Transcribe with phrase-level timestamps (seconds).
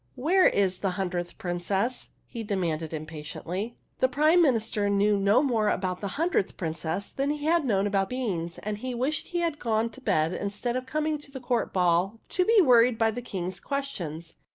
[0.17, 3.75] ''Where is the hundredth Princess?" he demanded impatiently.
[3.99, 8.09] The Prime Minister knew no more about the hundredth Princess than he had known about
[8.09, 11.71] beans, and he wished he had gone to bed instead of coming to the court
[11.71, 14.37] ball to be worried by the King's questions.